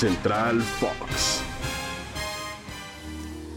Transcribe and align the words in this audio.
Central 0.00 0.62
Fox. 0.62 1.42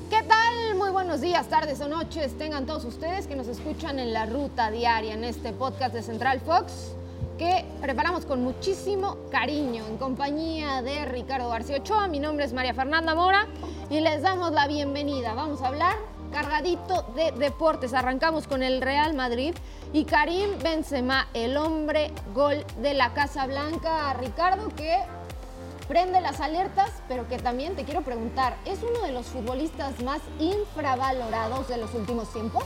¿Qué 0.10 0.22
tal? 0.24 0.76
Muy 0.76 0.90
buenos 0.90 1.22
días, 1.22 1.47
tardes 1.47 1.79
o 1.79 1.88
noches. 1.88 2.38
Tengan 2.38 2.66
todos 2.66 2.84
ustedes 2.84 3.28
que 3.28 3.38
nos 3.38 3.47
escuchan 3.47 3.97
en 3.97 4.12
la 4.12 4.26
ruta 4.26 4.70
diaria 4.70 5.14
en 5.14 5.24
este 5.24 5.54
podcast 5.54 5.94
de 5.94 6.04
Central 6.04 6.42
Fox 6.42 6.96
que 7.38 7.64
preparamos 7.79 8.26
con 8.26 8.44
muchísimo 8.44 9.20
cariño 9.31 9.85
en 9.88 9.96
compañía 9.96 10.81
de 10.81 11.06
Ricardo 11.06 11.48
García 11.48 11.78
Ochoa. 11.78 12.10
Mi 12.10 12.20
nombre 12.20 12.44
es 12.44 12.52
María 12.52 12.74
Fernanda 12.74 13.16
Mora 13.16 13.48
y 13.89 14.02
les 14.02 14.21
damos 14.21 14.52
la 14.52 14.67
bienvenida. 14.67 15.35
Vamos 15.35 15.62
a 15.62 15.67
hablar 15.67 15.96
cargadito 16.34 17.03
de 17.16 17.31
deportes. 17.31 17.94
Arrancamos 17.94 18.48
con 18.48 18.63
el 18.63 18.81
Real 18.81 19.13
Madrid 19.13 19.55
y 19.94 20.03
Karim 20.03 20.59
Benzema, 20.62 21.30
el 21.34 21.55
hombre 21.55 22.12
gol 22.34 22.66
de 22.81 22.95
la 22.95 23.13
Casa 23.13 23.48
Blanca. 23.48 24.13
Ricardo, 24.16 24.67
que 24.75 24.98
prende 25.87 26.21
las 26.21 26.39
alertas, 26.39 26.91
pero 27.07 27.27
que 27.27 27.37
también 27.37 27.75
te 27.75 27.83
quiero 27.83 28.01
preguntar, 28.01 28.57
¿es 28.65 28.79
uno 28.83 29.05
de 29.05 29.11
los 29.11 29.27
futbolistas 29.27 30.01
más 30.01 30.21
infravalorados 30.39 31.67
de 31.67 31.77
los 31.77 31.93
últimos 31.93 32.31
tiempos? 32.31 32.63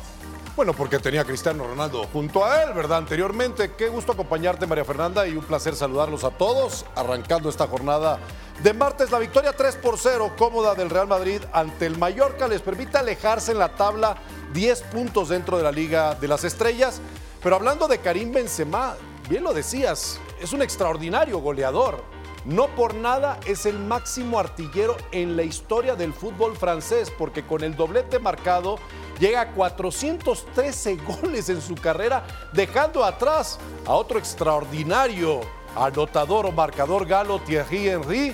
Bueno, 0.56 0.74
porque 0.74 0.98
tenía 0.98 1.24
Cristiano 1.24 1.68
Ronaldo 1.68 2.08
junto 2.12 2.44
a 2.44 2.64
él, 2.64 2.74
¿verdad? 2.74 2.98
Anteriormente, 2.98 3.74
qué 3.78 3.90
gusto 3.90 4.14
acompañarte, 4.14 4.66
María 4.66 4.86
Fernanda, 4.86 5.28
y 5.28 5.36
un 5.36 5.44
placer 5.44 5.76
saludarlos 5.76 6.24
a 6.24 6.32
todos, 6.32 6.86
arrancando 6.96 7.50
esta 7.50 7.68
jornada 7.68 8.20
de 8.64 8.74
martes. 8.74 9.12
La 9.12 9.20
victoria 9.20 9.54
3 9.54 9.76
por 9.76 10.00
0 10.00 10.34
cómoda 10.36 10.74
del 10.74 10.90
Real 10.90 11.08
Madrid 11.08 11.42
ante 11.54 11.86
el 11.86 11.98
Mallorca 11.98 12.48
les 12.48 12.62
permite 12.62 12.98
alejarse 12.98 13.52
en 13.52 13.60
la 13.60 13.76
tabla 13.76 14.18
10 14.54 14.82
puntos 14.84 15.30
dentro 15.30 15.58
de 15.58 15.64
la 15.64 15.72
Liga 15.72 16.16
de 16.16 16.28
las 16.28 16.44
Estrellas. 16.44 17.02
Pero 17.44 17.56
hablando 17.56 17.88
de 17.88 18.00
Karim 18.00 18.32
Benzema, 18.32 18.96
bien 19.30 19.44
lo 19.44 19.54
decías, 19.54 20.20
es 20.42 20.54
un 20.54 20.64
extraordinario 20.64 21.38
goleador. 21.38 22.17
No 22.48 22.68
por 22.68 22.96
nada 22.96 23.42
es 23.46 23.66
el 23.66 23.78
máximo 23.78 24.40
artillero 24.40 24.96
en 25.12 25.36
la 25.36 25.44
historia 25.44 25.98
del 25.98 26.14
fútbol 26.14 26.56
francés, 26.56 27.12
porque 27.18 27.46
con 27.46 27.62
el 27.62 27.76
doblete 27.76 28.20
marcado 28.20 28.80
llega 29.20 29.42
a 29.42 29.52
413 29.52 30.96
goles 31.22 31.50
en 31.50 31.62
su 31.62 31.76
carrera, 31.76 32.26
dejando 32.54 33.04
atrás 33.04 33.60
a 33.86 33.96
otro 33.96 34.18
extraordinario 34.18 35.42
anotador 35.76 36.46
o 36.46 36.54
marcador 36.54 37.06
galo 37.06 37.40
Thierry 37.40 37.90
Henry. 37.90 38.34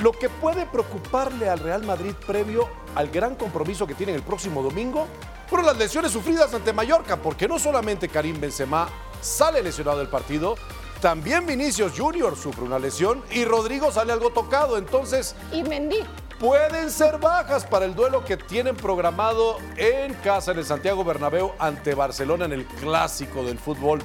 Lo 0.00 0.12
que 0.12 0.28
puede 0.28 0.66
preocuparle 0.66 1.48
al 1.48 1.60
Real 1.60 1.82
Madrid 1.86 2.12
previo 2.26 2.68
al 2.94 3.08
gran 3.08 3.36
compromiso 3.36 3.86
que 3.86 3.94
tiene 3.94 4.14
el 4.14 4.22
próximo 4.22 4.62
domingo 4.62 5.06
fueron 5.46 5.64
las 5.64 5.78
lesiones 5.78 6.12
sufridas 6.12 6.52
ante 6.52 6.74
Mallorca, 6.74 7.16
porque 7.16 7.48
no 7.48 7.58
solamente 7.58 8.10
Karim 8.10 8.38
Benzema 8.38 8.86
sale 9.22 9.62
lesionado 9.62 9.98
del 9.98 10.08
partido, 10.08 10.56
también 11.00 11.46
Vinicius 11.46 11.98
Junior 11.98 12.36
sufre 12.36 12.64
una 12.64 12.78
lesión 12.78 13.22
y 13.30 13.44
Rodrigo 13.44 13.90
sale 13.90 14.12
algo 14.12 14.30
tocado. 14.30 14.76
Entonces. 14.76 15.34
Y 15.52 15.62
Mendy. 15.62 15.98
Pueden 16.38 16.90
ser 16.90 17.18
bajas 17.18 17.66
para 17.66 17.84
el 17.84 17.94
duelo 17.94 18.24
que 18.24 18.38
tienen 18.38 18.74
programado 18.74 19.58
en 19.76 20.14
casa 20.14 20.52
en 20.52 20.58
el 20.58 20.64
Santiago 20.64 21.04
Bernabéu 21.04 21.52
ante 21.58 21.94
Barcelona 21.94 22.46
en 22.46 22.52
el 22.52 22.64
clásico 22.64 23.44
del 23.44 23.58
fútbol 23.58 24.00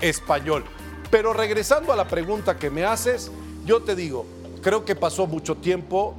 español. 0.00 0.64
Pero 1.10 1.32
regresando 1.32 1.90
a 1.90 1.96
la 1.96 2.06
pregunta 2.06 2.58
que 2.58 2.68
me 2.68 2.84
haces, 2.84 3.30
yo 3.64 3.82
te 3.82 3.94
digo, 3.94 4.26
creo 4.60 4.84
que 4.84 4.96
pasó 4.96 5.26
mucho 5.26 5.56
tiempo 5.56 6.14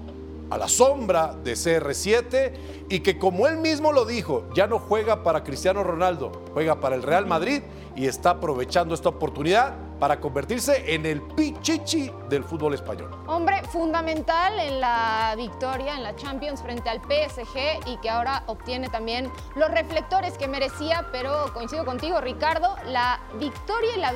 a 0.49 0.57
la 0.57 0.67
sombra 0.67 1.35
de 1.43 1.53
CR7 1.53 2.53
y 2.89 3.01
que 3.01 3.19
como 3.19 3.45
él 3.45 3.57
mismo 3.57 3.91
lo 3.91 4.05
dijo, 4.05 4.49
ya 4.55 4.65
no 4.65 4.79
juega 4.79 5.21
para 5.21 5.43
Cristiano 5.43 5.83
Ronaldo, 5.83 6.45
juega 6.53 6.79
para 6.79 6.95
el 6.95 7.03
Real 7.03 7.27
Madrid 7.27 7.61
y 7.95 8.07
está 8.07 8.31
aprovechando 8.31 8.95
esta 8.95 9.09
oportunidad 9.09 9.75
para 9.99 10.19
convertirse 10.19 10.93
en 10.93 11.05
el 11.05 11.21
pichichi 11.21 12.11
del 12.29 12.43
fútbol 12.43 12.73
español. 12.73 13.11
Hombre 13.27 13.61
fundamental 13.71 14.57
en 14.59 14.79
la 14.79 15.33
victoria 15.35 15.95
en 15.95 16.03
la 16.03 16.15
Champions 16.15 16.61
frente 16.61 16.89
al 16.89 16.99
PSG 17.01 17.87
y 17.87 17.97
que 17.97 18.09
ahora 18.09 18.43
obtiene 18.47 18.89
también 18.89 19.31
los 19.55 19.69
reflectores 19.71 20.37
que 20.37 20.47
merecía, 20.47 21.07
pero 21.11 21.53
coincido 21.53 21.85
contigo 21.85 22.21
Ricardo, 22.21 22.75
la 22.85 23.19
victoria 23.37 23.89
y 23.95 23.99
la 23.99 24.13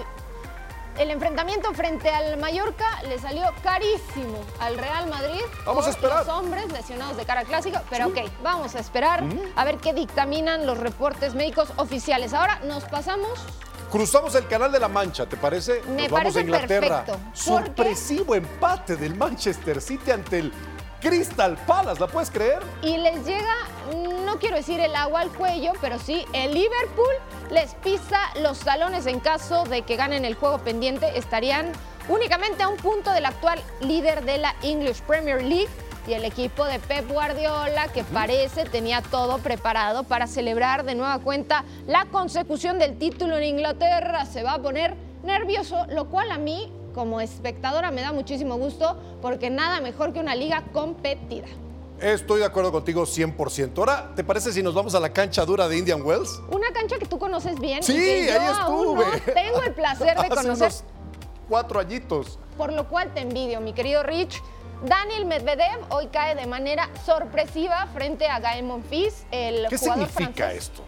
el 0.97 1.09
enfrentamiento 1.09 1.73
frente 1.73 2.09
al 2.09 2.37
Mallorca 2.37 3.01
le 3.09 3.17
salió 3.17 3.45
carísimo 3.63 4.37
al 4.59 4.77
Real 4.77 5.09
Madrid. 5.09 5.41
Vamos 5.65 5.87
a 5.87 5.89
esperar. 5.89 6.19
Los 6.19 6.35
hombres 6.35 6.71
lesionados 6.71 7.17
de 7.17 7.25
cara 7.25 7.43
clásica, 7.45 7.81
pero 7.89 8.09
ok, 8.09 8.19
vamos 8.43 8.75
a 8.75 8.79
esperar 8.79 9.23
a 9.55 9.65
ver 9.65 9.77
qué 9.77 9.93
dictaminan 9.93 10.67
los 10.67 10.77
reportes 10.77 11.33
médicos 11.33 11.69
oficiales. 11.77 12.33
Ahora 12.33 12.59
nos 12.65 12.83
pasamos 12.83 13.43
Cruzamos 13.93 14.33
el 14.33 14.47
canal 14.47 14.71
de 14.71 14.79
la 14.79 14.87
Mancha, 14.87 15.27
¿te 15.27 15.37
parece? 15.37 15.83
Me 15.83 16.07
Nos 16.07 16.09
vamos 16.09 16.33
parece 16.33 16.39
a 16.39 16.41
Inglaterra. 16.41 17.05
perfecto, 17.05 17.19
Sorpresivo 17.31 18.33
empate 18.33 18.95
del 18.95 19.13
Manchester 19.13 19.79
City 19.79 20.09
ante 20.09 20.39
el 20.39 20.51
Crystal 20.99 21.55
Palace, 21.67 21.99
¿la 22.01 22.07
puedes 22.07 22.31
creer? 22.31 22.63
y 22.81 22.97
les 22.97 23.23
llega, 23.23 23.53
no 24.25 24.39
quiero 24.39 24.55
decir 24.55 24.79
el 24.79 24.95
agua 24.95 25.21
al 25.21 25.29
cuello, 25.29 25.73
pero 25.79 25.99
sí, 25.99 26.25
el 26.33 26.55
Liverpool 26.55 27.13
les 27.51 27.75
pisa 27.75 28.19
los 28.41 28.57
talones 28.61 29.05
en 29.05 29.19
caso 29.19 29.63
de 29.65 29.83
que 29.83 29.95
ganen 29.95 30.25
el 30.25 30.33
juego 30.33 30.57
pendiente. 30.57 31.15
Estarían 31.15 31.71
únicamente 32.09 32.63
a 32.63 32.69
un 32.69 32.77
punto 32.77 33.11
del 33.11 33.27
actual 33.27 33.61
líder 33.79 34.25
de 34.25 34.39
la 34.39 34.55
English 34.63 35.01
Premier 35.03 35.43
League 35.43 35.69
y 36.07 36.13
el 36.13 36.25
equipo 36.25 36.65
de 36.65 36.79
Pep 36.79 37.09
Guardiola, 37.09 37.87
que 37.93 38.03
parece 38.03 38.65
tenía 38.65 39.01
todo 39.01 39.37
preparado 39.37 40.03
para 40.03 40.27
celebrar 40.27 40.83
de 40.83 40.95
nueva 40.95 41.19
cuenta 41.19 41.63
la 41.87 42.05
consecución 42.05 42.77
del 42.79 42.97
título 42.97 43.37
en 43.37 43.43
Inglaterra, 43.43 44.25
se 44.25 44.43
va 44.43 44.55
a 44.55 44.61
poner 44.61 44.95
nervioso, 45.23 45.85
lo 45.89 46.09
cual 46.09 46.31
a 46.31 46.37
mí 46.37 46.71
como 46.93 47.21
espectadora 47.21 47.91
me 47.91 48.01
da 48.01 48.11
muchísimo 48.11 48.57
gusto 48.57 48.97
porque 49.21 49.49
nada 49.49 49.79
mejor 49.79 50.13
que 50.13 50.19
una 50.19 50.35
liga 50.35 50.63
competida. 50.73 51.47
Estoy 51.99 52.39
de 52.39 52.45
acuerdo 52.45 52.71
contigo 52.71 53.03
100%. 53.03 53.77
Ahora, 53.77 54.11
¿te 54.13 54.23
parece 54.23 54.51
si 54.51 54.61
nos 54.61 54.73
vamos 54.73 54.93
a 54.93 54.99
la 54.99 55.13
cancha 55.13 55.45
dura 55.45 55.67
de 55.69 55.77
Indian 55.77 56.01
Wells? 56.01 56.41
Una 56.51 56.71
cancha 56.73 56.97
que 56.97 57.05
tú 57.05 57.17
conoces 57.17 57.57
bien. 57.59 57.81
Sí, 57.81 57.93
y 57.93 57.95
que 57.95 58.25
yo 58.25 58.41
ahí 58.41 58.47
aún 58.59 58.99
estuve. 58.99 59.05
no 59.05 59.33
tengo 59.33 59.63
el 59.63 59.73
placer 59.73 60.15
de 60.17 60.21
Hace 60.25 60.29
conocer, 60.29 60.67
unos 60.67 60.83
cuatro 61.47 61.79
añitos. 61.79 62.37
por 62.57 62.73
lo 62.73 62.89
cual 62.89 63.13
te 63.13 63.21
envidio, 63.21 63.61
mi 63.61 63.71
querido 63.73 64.03
Rich. 64.03 64.41
Daniel 64.83 65.25
Medvedev 65.25 65.79
hoy 65.89 66.07
cae 66.07 66.35
de 66.35 66.45
manera 66.45 66.89
sorpresiva 67.05 67.87
frente 67.93 68.27
a 68.27 68.39
Gael 68.41 68.65
Monfils, 68.65 69.25
el 69.31 69.67
¿Qué 69.69 69.77
jugador 69.77 70.07
significa 70.09 70.33
francés. 70.47 70.63
esto? 70.63 70.83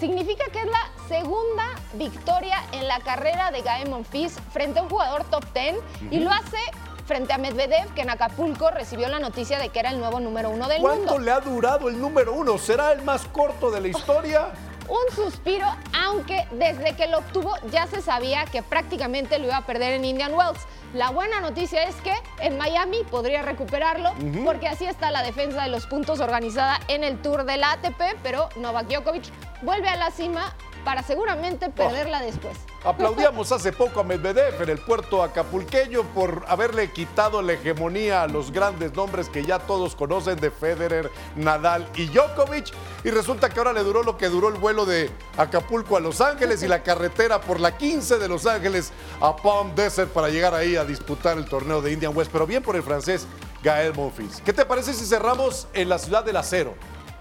Significa 0.00 0.44
que 0.52 0.58
es 0.60 0.66
la 0.66 0.90
segunda 1.08 1.64
victoria 1.94 2.56
en 2.72 2.88
la 2.88 2.98
carrera 2.98 3.52
de 3.52 3.62
Gael 3.62 3.88
Monfils 3.90 4.36
frente 4.52 4.80
a 4.80 4.82
un 4.82 4.88
jugador 4.88 5.22
top 5.30 5.44
10 5.54 5.76
y 6.10 6.18
lo 6.18 6.32
hace 6.32 6.58
frente 7.06 7.32
a 7.32 7.38
Medvedev, 7.38 7.94
que 7.94 8.02
en 8.02 8.10
Acapulco 8.10 8.70
recibió 8.70 9.08
la 9.08 9.20
noticia 9.20 9.58
de 9.58 9.68
que 9.70 9.78
era 9.78 9.90
el 9.90 10.00
nuevo 10.00 10.18
número 10.18 10.50
uno 10.50 10.68
del 10.68 10.82
¿Cuánto 10.82 11.12
mundo. 11.14 11.18
le 11.20 11.30
ha 11.30 11.40
durado 11.40 11.88
el 11.88 12.00
número 12.00 12.32
uno? 12.32 12.58
¿Será 12.58 12.90
el 12.92 13.02
más 13.02 13.24
corto 13.28 13.70
de 13.70 13.80
la 13.80 13.88
historia? 13.88 14.48
Un 14.88 15.14
suspiro, 15.14 15.66
aunque 16.04 16.46
desde 16.52 16.96
que 16.96 17.08
lo 17.08 17.18
obtuvo 17.18 17.54
ya 17.70 17.86
se 17.86 18.02
sabía 18.02 18.44
que 18.46 18.62
prácticamente 18.62 19.38
lo 19.38 19.46
iba 19.46 19.56
a 19.56 19.66
perder 19.66 19.92
en 19.94 20.04
Indian 20.04 20.34
Wells. 20.34 20.60
La 20.94 21.10
buena 21.10 21.40
noticia 21.40 21.82
es 21.84 21.94
que 21.96 22.14
en 22.40 22.56
Miami 22.56 23.04
podría 23.10 23.42
recuperarlo, 23.42 24.12
porque 24.44 24.68
así 24.68 24.86
está 24.86 25.10
la 25.10 25.22
defensa 25.22 25.62
de 25.62 25.68
los 25.68 25.86
puntos 25.86 26.20
organizada 26.20 26.80
en 26.88 27.04
el 27.04 27.20
Tour 27.20 27.44
del 27.44 27.62
ATP, 27.62 28.00
pero 28.22 28.48
Novak 28.56 28.88
Djokovic 28.88 29.24
vuelve 29.62 29.88
a 29.88 29.96
la 29.96 30.10
cima 30.10 30.54
para 30.88 31.02
seguramente 31.02 31.68
perderla 31.68 32.22
después. 32.22 32.56
Aplaudíamos 32.82 33.52
hace 33.52 33.74
poco 33.74 34.00
a 34.00 34.04
Medvedev 34.04 34.62
en 34.62 34.70
el 34.70 34.78
puerto 34.78 35.22
acapulqueño 35.22 36.02
por 36.14 36.46
haberle 36.48 36.90
quitado 36.90 37.42
la 37.42 37.52
hegemonía 37.52 38.22
a 38.22 38.26
los 38.26 38.50
grandes 38.52 38.94
nombres 38.94 39.28
que 39.28 39.44
ya 39.44 39.58
todos 39.58 39.94
conocen 39.94 40.40
de 40.40 40.50
Federer, 40.50 41.10
Nadal 41.36 41.86
y 41.94 42.06
Djokovic. 42.06 42.72
Y 43.04 43.10
resulta 43.10 43.50
que 43.50 43.58
ahora 43.58 43.74
le 43.74 43.82
duró 43.82 44.02
lo 44.02 44.16
que 44.16 44.30
duró 44.30 44.48
el 44.48 44.54
vuelo 44.54 44.86
de 44.86 45.10
Acapulco 45.36 45.94
a 45.94 46.00
Los 46.00 46.22
Ángeles 46.22 46.62
y 46.62 46.68
la 46.68 46.82
carretera 46.82 47.38
por 47.38 47.60
la 47.60 47.76
15 47.76 48.16
de 48.16 48.26
Los 48.26 48.46
Ángeles 48.46 48.90
a 49.20 49.36
Palm 49.36 49.74
Desert 49.74 50.10
para 50.10 50.30
llegar 50.30 50.54
ahí 50.54 50.76
a 50.76 50.86
disputar 50.86 51.36
el 51.36 51.44
torneo 51.44 51.82
de 51.82 51.92
Indian 51.92 52.16
West. 52.16 52.30
Pero 52.32 52.46
bien 52.46 52.62
por 52.62 52.76
el 52.76 52.82
francés 52.82 53.26
Gael 53.62 53.92
Monfils. 53.92 54.40
¿Qué 54.40 54.54
te 54.54 54.64
parece 54.64 54.94
si 54.94 55.04
cerramos 55.04 55.68
en 55.74 55.90
la 55.90 55.98
ciudad 55.98 56.24
del 56.24 56.38
acero? 56.38 56.72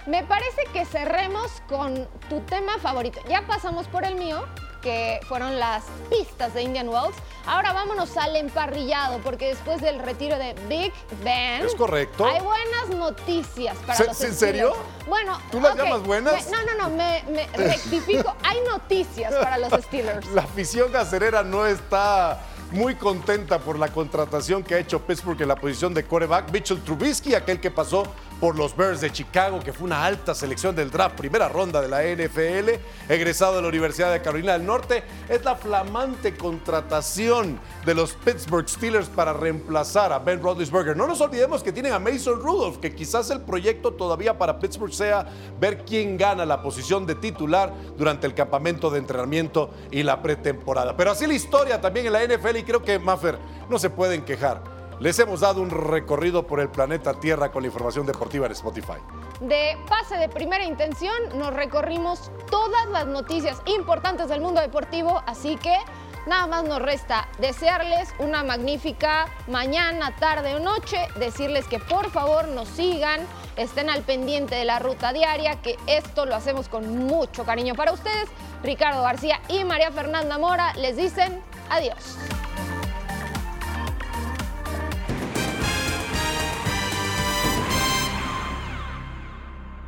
Me 0.08 0.24
parece 0.24 0.64
que 0.72 0.86
cerremos 0.86 1.62
con 1.68 2.08
tu 2.30 2.40
tema 2.42 2.78
favorito. 2.80 3.20
Ya 3.30 3.46
pasamos 3.46 3.88
por 3.88 4.06
el 4.06 4.16
mío, 4.16 4.46
que 4.82 5.20
fueron 5.28 5.60
las 5.60 5.84
pistas 6.10 6.54
de 6.54 6.62
Indian 6.64 6.88
Wells. 6.88 7.16
Ahora 7.46 7.74
vámonos 7.74 8.16
al 8.16 8.36
emparrillado, 8.38 9.20
porque 9.20 9.48
después 9.50 9.82
del 9.82 10.00
retiro 10.00 10.38
de 10.38 10.54
Big 10.70 10.94
Ben. 11.24 11.66
Es 11.66 11.76
correcto. 11.76 12.26
Hay 12.26 12.42
buenas 12.42 12.90
noticias 12.96 13.76
para 13.86 13.98
¿Se- 13.98 14.06
los 14.06 14.22
en 14.22 14.34
serio? 14.34 14.74
Bueno, 15.08 15.38
¿Tú 15.52 15.60
las 15.60 15.76
llamas 15.76 16.04
buenas? 16.04 16.46
me- 16.46 16.52
no, 16.52 16.64
no, 16.64 16.84
no, 16.84 16.90
me, 16.96 17.24
me 17.30 17.48
rectifico. 17.58 18.34
Hay 18.44 18.60
noticias 18.62 19.34
para 19.34 19.58
los 19.58 19.72
Steelers. 19.84 20.26
La 20.28 20.44
afición 20.44 20.90
gacerera 20.92 21.44
no 21.44 21.66
está 21.66 22.40
muy 22.72 22.96
contenta 22.96 23.60
por 23.60 23.80
la 23.80 23.88
contratación 23.90 24.62
que 24.64 24.76
ha 24.76 24.80
hecho 24.80 25.02
Pittsburgh 25.02 25.42
en 25.42 25.48
la 25.50 25.56
posición 25.56 25.94
de 25.94 26.06
coreback. 26.06 26.52
Mitchell 26.52 26.82
Trubisky, 26.82 27.34
aquel 27.36 27.60
que 27.62 27.72
pasó 27.72 28.04
por 28.40 28.56
los 28.56 28.76
Bears 28.76 29.02
de 29.02 29.12
Chicago, 29.12 29.60
que 29.60 29.74
fue 29.74 29.86
una 29.86 30.06
alta 30.06 30.36
selección 30.36 30.76
del 30.76 30.92
draft, 30.92 31.16
primera 31.16 31.50
ronda 31.50 31.82
de 31.82 31.88
la 31.88 32.04
NFL, 32.04 33.12
egresado 33.12 33.56
de 33.56 33.62
la 33.64 33.68
Universidad 33.68 34.12
de 34.12 34.22
Carolina 34.22 34.54
del 34.54 34.66
Norte. 34.66 35.04
Es 35.28 35.44
la 35.44 35.56
flamante 35.56 36.36
contratación 36.36 37.60
de 37.86 37.96
los 37.96 38.14
Pittsburgh 38.14 38.70
Steelers 38.70 39.10
para 39.10 39.34
reemplazar 39.34 40.12
a 40.14 40.20
Ben 40.20 40.42
Roethlisberger. 40.42 40.96
No 40.96 41.08
nos 41.08 41.22
olvidemos 41.22 41.64
que 41.64 41.72
tienen 41.72 41.94
a 41.94 42.00
Mason 42.00 42.40
Rudolph, 42.40 42.78
que 42.78 42.94
quizás 42.94 43.30
el 43.32 43.42
proyecto 43.42 43.94
todavía 43.94 44.38
para 44.38 44.60
Pittsburgh 44.60 44.94
sea 44.94 45.26
ver 45.60 45.84
quién 45.86 46.18
gana 46.18 46.46
la 46.46 46.62
posición 46.62 47.06
de 47.08 47.16
titular 47.16 47.74
durante 47.98 48.28
el 48.28 48.36
campamento 48.36 48.90
de 48.90 49.00
entrenamiento 49.00 49.72
y 49.90 50.04
la 50.04 50.22
pretemporada. 50.22 50.96
Pero 50.96 51.12
así 51.12 51.26
la 51.26 51.34
historia 51.34 51.82
también 51.82 52.06
en 52.06 52.14
la 52.14 52.24
NFL 52.24 52.58
y 52.58 52.64
creo 52.64 52.84
que 52.84 53.00
Maffer 53.00 53.40
no 53.70 53.80
se 53.80 53.90
pueden 53.90 54.24
quejar. 54.24 54.77
Les 55.00 55.20
hemos 55.20 55.42
dado 55.42 55.62
un 55.62 55.70
recorrido 55.70 56.48
por 56.48 56.60
el 56.60 56.70
planeta 56.70 57.14
Tierra 57.14 57.52
con 57.52 57.62
la 57.62 57.68
información 57.68 58.08
deportiva 58.08 58.48
en 58.48 58.54
Spotify. 58.54 58.98
De 59.42 59.78
pase 59.88 60.18
de 60.18 60.28
primera 60.28 60.66
intención 60.66 61.14
nos 61.36 61.54
recorrimos 61.54 62.32
todas 62.50 62.88
las 62.88 63.06
noticias 63.06 63.62
importantes 63.66 64.28
del 64.28 64.42
mundo 64.42 64.60
deportivo, 64.60 65.22
así 65.28 65.56
que 65.58 65.76
nada 66.26 66.48
más 66.48 66.64
nos 66.64 66.82
resta 66.82 67.28
desearles 67.38 68.12
una 68.18 68.44
magnífica 68.44 69.28
mañana, 69.48 70.16
tarde 70.16 70.56
o 70.56 70.60
noche, 70.60 71.08
decirles 71.20 71.68
que 71.68 71.78
por 71.78 72.10
favor 72.10 72.48
nos 72.48 72.68
sigan, 72.68 73.20
estén 73.56 73.92
al 73.92 74.02
pendiente 74.02 74.56
de 74.56 74.66
la 74.66 74.80
ruta 74.80 75.14
diaria, 75.14 75.62
que 75.62 75.78
esto 75.86 76.26
lo 76.26 76.34
hacemos 76.34 76.70
con 76.70 77.06
mucho 77.06 77.46
cariño 77.46 77.76
para 77.76 77.92
ustedes. 77.92 78.30
Ricardo 78.64 79.04
García 79.04 79.42
y 79.48 79.64
María 79.64 79.92
Fernanda 79.92 80.40
Mora 80.40 80.74
les 80.74 80.98
dicen 80.98 81.40
adiós. 81.70 82.18